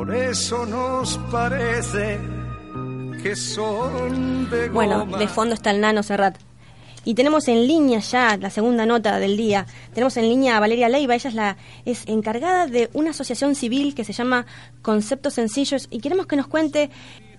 [0.00, 2.18] Por eso nos parece
[3.22, 6.38] que son de Bueno, de fondo está el nano Serrat.
[7.04, 9.66] Y tenemos en línea ya la segunda nota del día.
[9.92, 11.14] Tenemos en línea a Valeria Leiva.
[11.14, 14.46] Ella es la es encargada de una asociación civil que se llama
[14.80, 16.88] Conceptos Sencillos y queremos que nos cuente,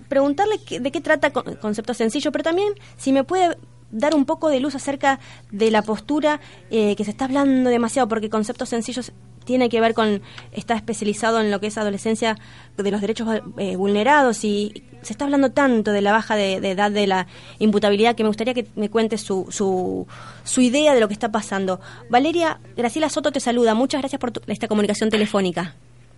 [0.07, 3.57] preguntarle de qué trata Conceptos Sencillos, pero también si me puede
[3.89, 5.19] dar un poco de luz acerca
[5.49, 6.39] de la postura
[6.69, 9.13] eh, que se está hablando demasiado, porque Conceptos Sencillos
[9.45, 10.21] tiene que ver con,
[10.51, 12.37] está especializado en lo que es adolescencia
[12.77, 16.91] de los derechos eh, vulnerados y se está hablando tanto de la baja de, edad
[16.91, 17.27] de la
[17.59, 20.07] imputabilidad que me gustaría que me cuente su, su,
[20.43, 21.79] su, idea de lo que está pasando.
[22.09, 23.73] Valeria, Graciela Soto te saluda.
[23.73, 25.73] Muchas gracias por esta comunicación telefónica.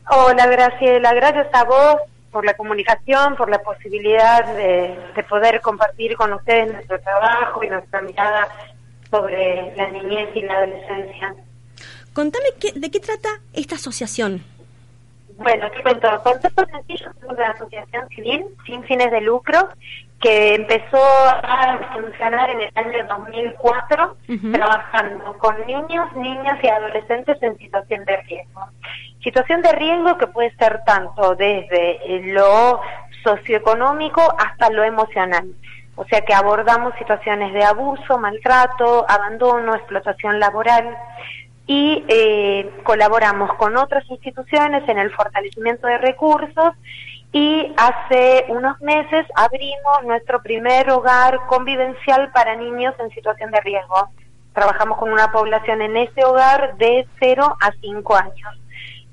[0.09, 1.95] Hola Graciela, gracias a vos
[2.31, 8.01] por la comunicación, por la posibilidad de poder compartir con ustedes nuestro trabajo y nuestra
[8.01, 8.47] mirada
[9.09, 11.35] sobre la niñez y la adolescencia.
[12.13, 12.45] Contame
[12.75, 14.43] de qué trata esta asociación.
[15.37, 19.69] Bueno, te cuento, Concepto Sencillo es una asociación civil sin fines de lucro
[20.21, 24.17] que empezó a funcionar en el año 2004
[24.53, 28.61] trabajando con niños, niñas y adolescentes en situación de riesgo.
[29.21, 32.79] Situación de riesgo que puede ser tanto desde lo
[33.23, 35.49] socioeconómico hasta lo emocional.
[35.95, 40.95] O sea que abordamos situaciones de abuso, maltrato, abandono, explotación laboral
[41.65, 46.73] y eh, colaboramos con otras instituciones en el fortalecimiento de recursos
[47.31, 54.09] y hace unos meses abrimos nuestro primer hogar convivencial para niños en situación de riesgo.
[54.53, 58.61] Trabajamos con una población en ese hogar de 0 a 5 años,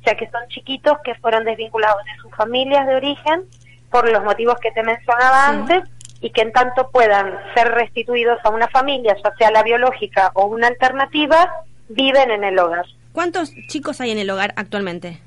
[0.04, 3.44] ya que son chiquitos que fueron desvinculados de sus familias de origen
[3.90, 5.84] por los motivos que te mencionaba antes
[6.20, 10.44] y que en tanto puedan ser restituidos a una familia, ya sea la biológica o
[10.44, 12.86] una alternativa, viven en el hogar.
[13.12, 15.20] ¿Cuántos chicos hay en el hogar actualmente?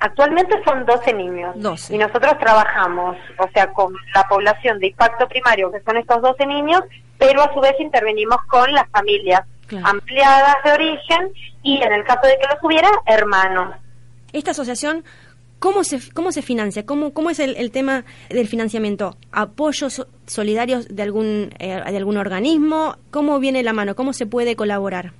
[0.00, 1.54] Actualmente son 12 niños.
[1.56, 1.94] 12.
[1.94, 6.46] Y nosotros trabajamos, o sea, con la población de impacto primario, que son estos 12
[6.46, 6.82] niños,
[7.18, 9.42] pero a su vez intervenimos con las familias
[9.82, 11.32] ampliadas de origen
[11.62, 13.74] y en el caso de que los hubiera, hermanos.
[14.32, 15.04] Esta asociación,
[15.58, 16.84] ¿cómo se, cómo se financia?
[16.84, 19.16] ¿Cómo, cómo es el, tema del financiamiento?
[19.32, 22.98] ¿Apoyos solidarios de algún, eh, de algún organismo?
[23.10, 23.94] ¿Cómo viene la mano?
[23.94, 25.12] ¿Cómo se puede colaborar?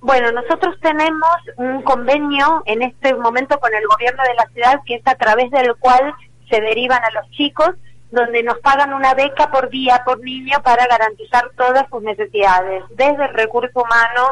[0.00, 4.94] Bueno, nosotros tenemos un convenio en este momento con el gobierno de la ciudad que
[4.94, 6.14] es a través del cual
[6.48, 7.70] se derivan a los chicos,
[8.10, 13.24] donde nos pagan una beca por día, por niño, para garantizar todas sus necesidades, desde
[13.24, 14.30] el recurso humano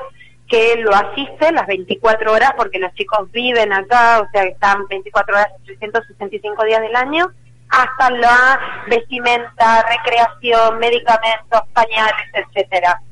[0.48, 5.34] que lo asiste las 24 horas, porque los chicos viven acá, o sea, están 24
[5.34, 7.30] horas, 365 días del año,
[7.68, 8.58] hasta la
[8.88, 13.02] vestimenta, recreación, medicamentos, pañales, etcétera.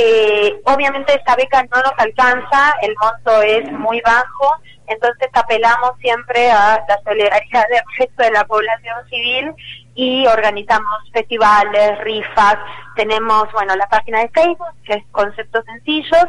[0.00, 4.54] Eh, obviamente esta beca no nos alcanza, el monto es muy bajo,
[4.86, 9.52] entonces apelamos siempre a la solidaridad del resto de la población civil
[9.96, 12.58] y organizamos festivales, rifas,
[12.94, 16.26] tenemos, bueno, la página de Facebook, que es Conceptos Sencillos,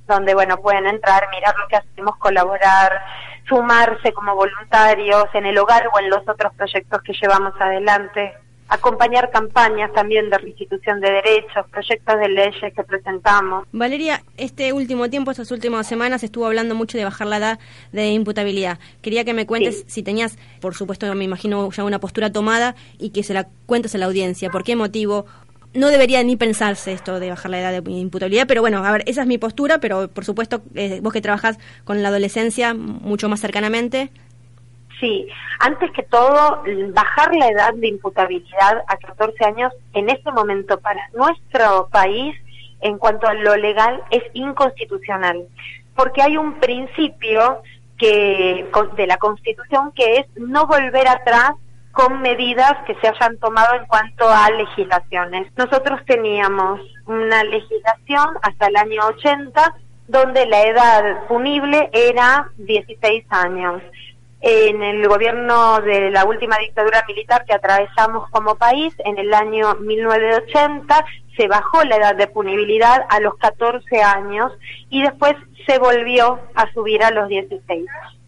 [0.07, 3.01] donde, bueno, pueden entrar, mirar lo que hacemos, colaborar,
[3.47, 8.33] sumarse como voluntarios en el hogar o en los otros proyectos que llevamos adelante,
[8.67, 13.67] acompañar campañas también de restitución de derechos, proyectos de leyes que presentamos.
[13.71, 17.59] Valeria, este último tiempo, estas últimas semanas, estuvo hablando mucho de bajar la edad
[17.91, 18.79] de imputabilidad.
[19.01, 23.11] Quería que me cuentes si tenías, por supuesto, me imagino ya una postura tomada y
[23.11, 24.49] que se la cuentes a la audiencia.
[24.49, 25.25] ¿Por qué motivo
[25.75, 29.03] no debería ni pensarse esto de bajar la edad de imputabilidad, pero bueno, a ver,
[29.05, 33.29] esa es mi postura, pero por supuesto, eh, vos que trabajás con la adolescencia mucho
[33.29, 34.09] más cercanamente.
[34.99, 35.27] Sí,
[35.59, 36.63] antes que todo,
[36.93, 42.35] bajar la edad de imputabilidad a 14 años en este momento para nuestro país,
[42.81, 45.45] en cuanto a lo legal, es inconstitucional,
[45.95, 47.61] porque hay un principio
[47.97, 51.51] que de la Constitución que es no volver atrás
[51.95, 55.47] con medidas que se hayan tomado en cuanto a legislaciones.
[55.55, 59.75] Nosotros teníamos una legislación hasta el año 80
[60.09, 63.81] donde la edad punible era 16 años.
[64.41, 69.75] En el gobierno de la última dictadura militar que atravesamos como país, en el año
[69.75, 71.05] 1980,
[71.37, 74.51] se bajó la edad de punibilidad a los 14 años
[74.89, 75.33] y después
[75.65, 77.85] se volvió a subir a los 16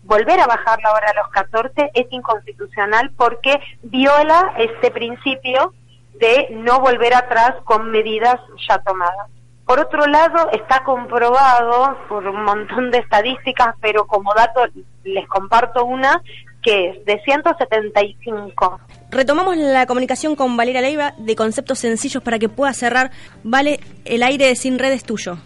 [0.07, 5.73] volver a bajarla ahora a los 14 es inconstitucional porque viola este principio
[6.19, 9.27] de no volver atrás con medidas ya tomadas.
[9.65, 14.61] Por otro lado, está comprobado por un montón de estadísticas, pero como dato
[15.03, 16.21] les comparto una,
[16.63, 18.79] que es de 175.
[19.11, 23.11] Retomamos la comunicación con Valeria Leiva de conceptos sencillos para que pueda cerrar.
[23.43, 25.37] Vale, el aire sin redes tuyo.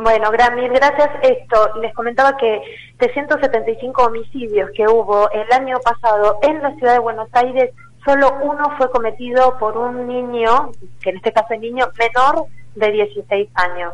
[0.00, 1.10] Bueno, gran, mil gracias.
[1.22, 2.62] Esto, les comentaba que
[3.00, 7.72] de 175 homicidios que hubo el año pasado en la ciudad de Buenos Aires,
[8.04, 10.70] solo uno fue cometido por un niño,
[11.02, 12.46] que en este caso es niño menor
[12.76, 13.92] de 16 años.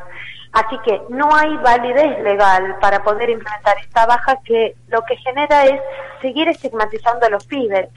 [0.52, 5.64] Así que no hay validez legal para poder implementar esta baja que lo que genera
[5.64, 5.80] es
[6.20, 7.88] seguir estigmatizando a los pibes,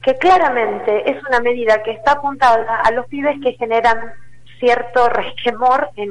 [0.00, 4.14] que claramente es una medida que está apuntada a los pibes que generan
[4.58, 6.10] cierto resquemor en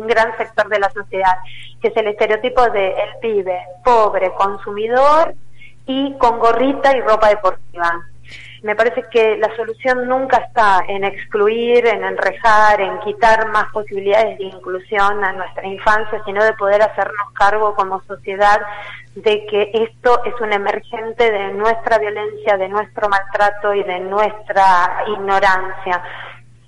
[0.00, 1.36] un gran sector de la sociedad,
[1.80, 5.34] que es el estereotipo de el pibe pobre, consumidor
[5.86, 8.06] y con gorrita y ropa deportiva.
[8.62, 14.38] Me parece que la solución nunca está en excluir, en enrejar, en quitar más posibilidades
[14.38, 18.60] de inclusión a nuestra infancia, sino de poder hacernos cargo como sociedad
[19.14, 25.04] de que esto es un emergente de nuestra violencia, de nuestro maltrato y de nuestra
[25.08, 26.02] ignorancia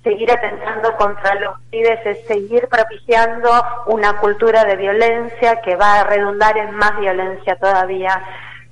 [0.03, 3.49] seguir atentando contra los pibes es seguir propiciando
[3.87, 8.21] una cultura de violencia que va a redundar en más violencia todavía.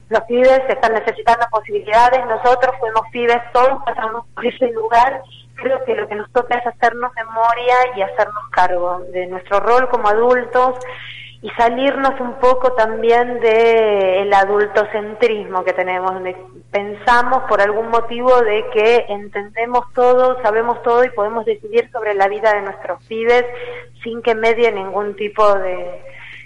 [0.09, 5.21] Los pibes están necesitando posibilidades, nosotros fuimos pibes, todos pasamos por ese lugar.
[5.55, 9.87] Creo que lo que nos toca es hacernos memoria y hacernos cargo de nuestro rol
[9.89, 10.79] como adultos
[11.43, 16.37] y salirnos un poco también del adultocentrismo que tenemos, donde
[16.71, 22.27] pensamos por algún motivo de que entendemos todo, sabemos todo y podemos decidir sobre la
[22.27, 23.43] vida de nuestros pibes
[24.03, 26.03] sin que medie ningún tipo de,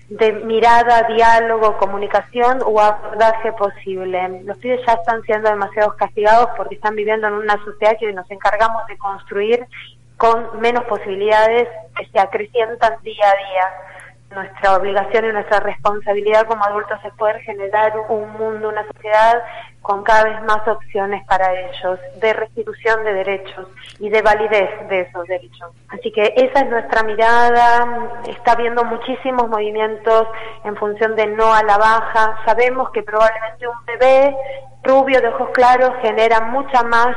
[0.07, 4.43] de mirada, diálogo, comunicación o abordaje posible.
[4.45, 8.31] Los pibes ya están siendo demasiado castigados porque están viviendo en una sociedad que nos
[8.31, 9.67] encargamos de construir
[10.15, 13.94] con menos posibilidades que se acrecientan día a día
[14.31, 19.41] nuestra obligación y nuestra responsabilidad como adultos es poder generar un mundo, una sociedad
[19.81, 23.67] con cada vez más opciones para ellos, de restitución de derechos
[23.99, 25.71] y de validez de esos derechos.
[25.89, 27.85] Así que esa es nuestra mirada,
[28.27, 30.27] está habiendo muchísimos movimientos
[30.63, 34.35] en función de no a la baja, sabemos que probablemente un bebé
[34.83, 37.15] rubio de ojos claros genera mucha más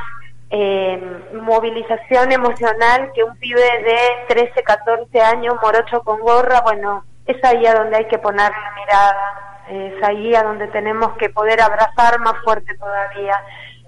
[0.51, 1.01] eh,
[1.43, 3.99] movilización emocional que un pibe de
[4.29, 8.75] 13, 14 años, morocho con gorra, bueno, es ahí a donde hay que poner la
[8.81, 13.35] mirada, es ahí a donde tenemos que poder abrazar más fuerte todavía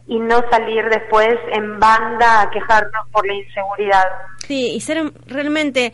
[0.07, 4.05] y no salir después en banda a quejarnos por la inseguridad.
[4.47, 5.93] Sí, y ser realmente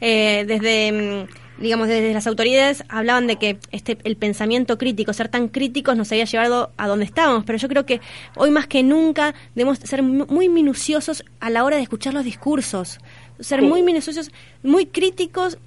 [0.00, 1.26] eh, desde mm,
[1.58, 6.10] digamos, desde las autoridades hablaban de que este el pensamiento crítico, ser tan críticos nos
[6.12, 8.00] había llevado a donde estábamos, pero yo creo que
[8.36, 12.98] hoy más que nunca debemos ser muy minuciosos a la hora de escuchar los discursos,
[13.40, 14.30] ser muy minuciosos,
[14.62, 15.58] muy críticos,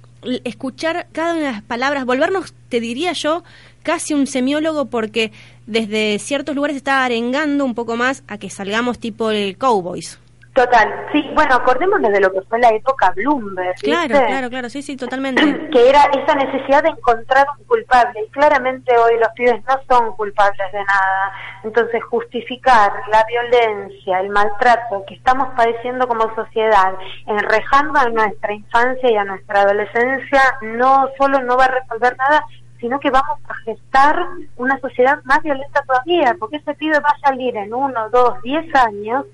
[0.44, 3.42] escuchar cada una de las palabras, volvernos, te diría yo,
[3.82, 5.32] casi un semiólogo porque
[5.66, 10.18] desde ciertos lugares está arengando un poco más a que salgamos tipo el Cowboys.
[10.54, 13.74] Total, sí, bueno, acordémonos de lo que fue la época Bloomberg.
[13.76, 15.40] Claro, claro, claro, sí, sí, totalmente.
[15.72, 20.14] que era esa necesidad de encontrar un culpable, y claramente hoy los pibes no son
[20.14, 21.32] culpables de nada.
[21.64, 26.96] Entonces, justificar la violencia, el maltrato que estamos padeciendo como sociedad,
[27.26, 32.44] enrejando a nuestra infancia y a nuestra adolescencia, no solo no va a resolver nada,
[32.78, 34.26] sino que vamos a gestar
[34.56, 38.66] una sociedad más violenta todavía, porque ese pibe va a salir en uno, dos, diez
[38.74, 39.24] años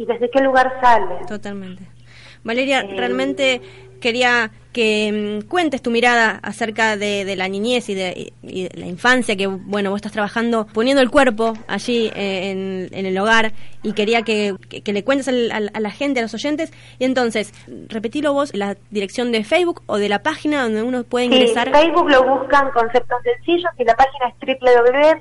[0.00, 1.26] y desde qué lugar sale.
[1.28, 1.84] Totalmente.
[2.42, 3.60] Valeria, eh, realmente
[4.00, 8.32] quería que mm, cuentes tu mirada acerca de, la niñez y de,
[8.74, 13.52] la infancia, que bueno, vos estás trabajando poniendo el cuerpo allí eh, en, el hogar
[13.82, 16.72] y quería que, le cuentes a la gente, a los oyentes.
[16.98, 17.52] Y entonces,
[17.88, 21.66] repetilo vos, la dirección de Facebook o de la página donde uno puede ingresar.
[21.66, 24.34] Sí, Facebook lo buscan Conceptos Sencillos y la página es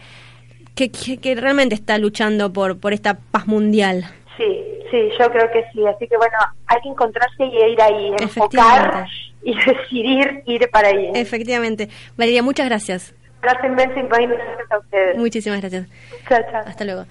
[0.75, 4.05] que, que realmente está luchando por, por esta paz mundial.
[4.37, 5.85] Sí, Sí, yo creo que sí.
[5.87, 9.07] Así que bueno, hay que encontrarse y ir ahí, enfocar
[9.43, 11.11] y decidir ir para ahí.
[11.15, 11.89] Efectivamente.
[12.17, 13.15] Valeria, muchas gracias.
[13.41, 15.17] Gracias, gracias a ustedes.
[15.17, 15.87] Muchísimas gracias.
[16.27, 16.63] Chao, chao.
[16.65, 17.05] Hasta luego.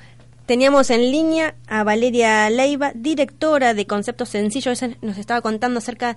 [0.50, 4.82] Teníamos en línea a Valeria Leiva, directora de Conceptos Sencillos.
[5.00, 6.16] Nos estaba contando acerca